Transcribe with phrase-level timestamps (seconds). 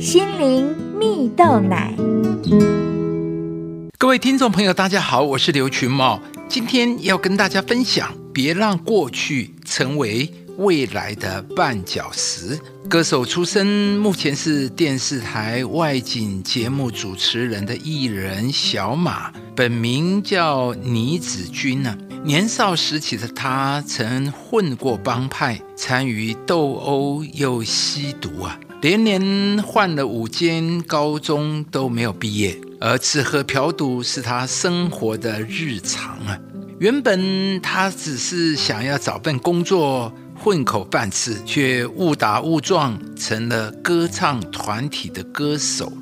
[0.00, 1.94] 心灵蜜豆奶。
[3.98, 12.58] 各位听众朋友，大家好，我是刘群茂，今天要跟大家分享：别让过去成为未来的绊脚石。
[12.88, 21.94] 歌手出身，目前是电视台外景节目主持人的艺人小马，本名叫倪子君呢。
[22.24, 36.38] 年少时期的他曾混过帮派，参与斗殴又吸毒啊，连连换了五间高中都没有毕业，而吃喝嫖赌是他生活的日常啊。
[36.78, 45.92] 原本他只是想要找份工作混口饭吃，却误打误撞成了歌唱团体的歌手。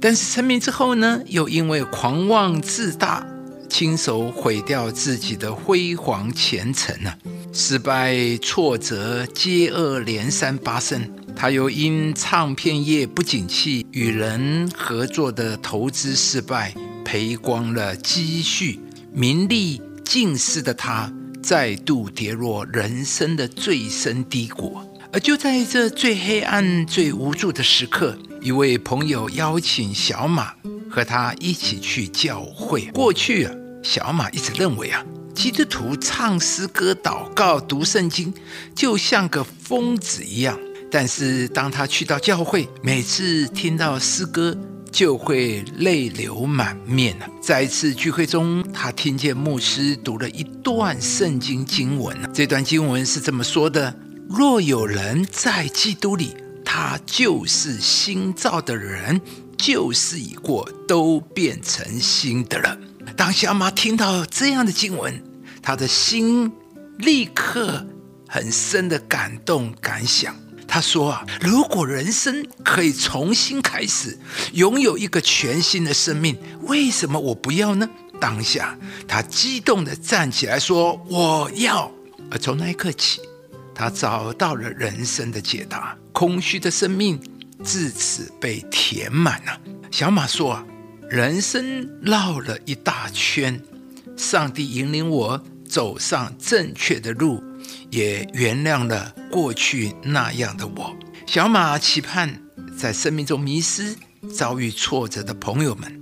[0.00, 3.26] 但是成名之后呢，又因为狂妄自大。
[3.68, 7.14] 亲手毁掉自己的辉煌前程啊！
[7.52, 11.02] 失败挫折接二连三发生，
[11.40, 18.80] 他又因唱片业不景气，与人合作的投资失败，赔光了积蓄，
[19.12, 24.78] 名利尽失的他，再度跌落人生的最深低谷。
[25.12, 30.54] 而就在这最黑暗、最无助的时刻，一位朋友邀请小马
[30.90, 32.86] 和他一起去教会。
[32.86, 33.54] 过去啊。
[33.84, 38.34] 小马一直认为啊，基督徒唱诗歌、祷告、读圣经，
[38.74, 40.58] 就像个疯子一样。
[40.90, 44.56] 但是当他去到教会，每次听到诗歌，
[44.90, 47.26] 就会泪流满面了。
[47.42, 53.94] 在一次聚会中，他听见牧师读了一段圣经经文这段经文是这么说的
[54.28, 59.20] ：“若有人在基督里，他就是新造的人，
[59.58, 62.78] 旧事已过，都变成新的了。”
[63.14, 65.22] 当小马听到这样的经文，
[65.62, 66.50] 他的心
[66.98, 67.86] 立刻
[68.26, 70.34] 很深的感动感想。
[70.68, 74.16] 他说：“啊，如果人生可以重新开始，
[74.52, 77.88] 拥有一个全新的生命，为什么我不要呢？”
[78.20, 78.76] 当下，
[79.08, 81.90] 他激动的站起来说：“我要！”
[82.30, 83.20] 而从那一刻起，
[83.74, 87.18] 他找到了人生的解答，空虚的生命
[87.64, 89.60] 自此被填满了。
[89.90, 90.64] 小马说：“啊。”
[91.08, 93.58] 人生绕了一大圈，
[94.14, 97.42] 上帝引领我走上正确的路，
[97.90, 100.96] 也原谅了过去那样的我。
[101.26, 102.40] 小马期盼，
[102.76, 103.94] 在生命中迷失、
[104.34, 106.00] 遭遇挫折的朋友们，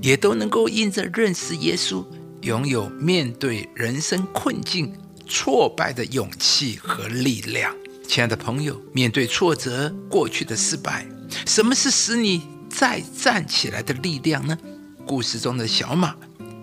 [0.00, 2.04] 也都能够因着认识耶稣，
[2.42, 4.92] 拥有面对人生困境、
[5.28, 7.74] 挫败的勇气和力量。
[8.06, 11.06] 亲爱的朋友，面对挫折、过去的失败，
[11.46, 12.42] 什么是使你？
[12.68, 14.58] 再站起来的力量呢？
[15.06, 16.16] 故事中的小马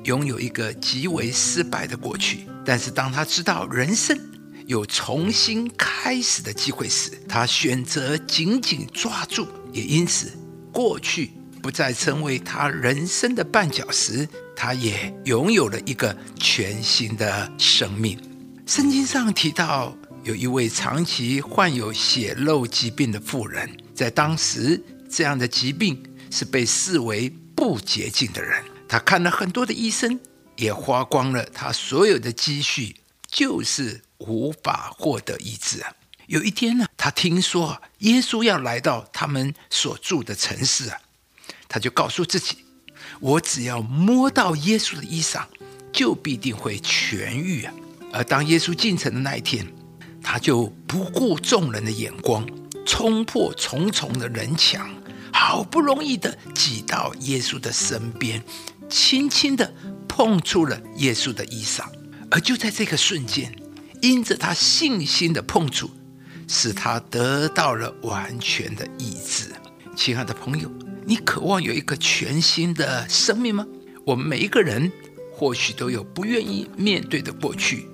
[0.03, 4.19] 拥有一个极为失败的过去，但是当他知道人生
[4.67, 10.31] 有重新开始的机会时，他选择紧紧抓住，也因此
[10.72, 18.19] 过去不再成为他人生的绊脚石，他也拥有了一个全新的生命。
[18.66, 24.81] 圣经上提到，有一位长期患有血肉疾病的妇人，在当时。
[25.13, 28.63] 这样的疾病是被视为不洁净的人。
[28.88, 30.17] 他看了很多的医生，
[30.55, 32.95] 也花光了他所有的积蓄，
[33.29, 35.93] 就是无法获得医治啊。
[36.27, 40.97] 有一天呢，他听说耶稣要来到他们所住的城市啊，
[41.67, 42.57] 他就告诉自己：
[43.19, 45.45] 我只要摸到耶稣的衣裳，
[45.91, 47.73] 就必定会痊愈啊。
[48.13, 49.67] 而当耶稣进城的那一天，
[50.23, 52.47] 他就不顾众人的眼光，
[52.85, 54.89] 冲破重重的人墙。
[55.33, 58.43] 好不容易的挤到耶稣的身边，
[58.89, 59.73] 轻轻的
[60.07, 61.85] 碰触了耶稣的衣裳，
[62.29, 63.53] 而就在这个瞬间，
[64.01, 65.89] 因着他信心的碰触，
[66.47, 69.53] 使他得到了完全的医治。
[69.95, 70.72] 亲爱的朋友，
[71.06, 73.66] 你渴望有一个全新的生命吗？
[74.03, 74.91] 我们每一个人
[75.31, 77.85] 或许都有不愿意面对的过去，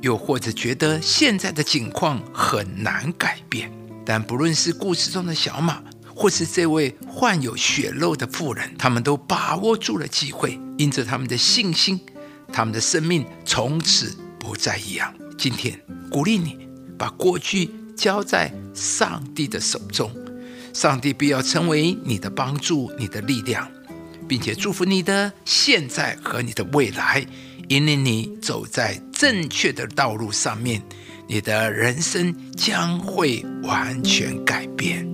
[0.00, 3.72] 又或者觉得现在的境况很难改变。
[4.04, 5.82] 但不论是故事中的小马，
[6.14, 12.00] 或是这位患有血肉的妇人，他们都把握住了机会，因着他们的信心，
[12.52, 15.12] 他们的生命从此不再一样。
[15.36, 15.76] 今天
[16.08, 16.56] 鼓励你，
[16.96, 20.08] 把过去交在上帝的手中，
[20.72, 23.68] 上帝必要成为你的帮助、你的力量，
[24.28, 27.26] 并且祝福你的现在和你的未来，
[27.70, 30.80] 引领你走在正确的道路上面，
[31.26, 35.04] 你的人生将会完全改变。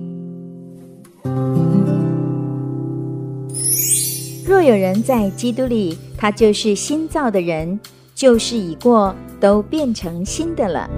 [4.45, 7.79] 若有人在基督里，他就是新造的人，
[8.13, 10.89] 旧事已过，都变成新的了。